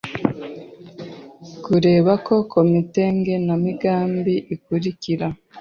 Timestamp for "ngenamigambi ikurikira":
3.17-5.27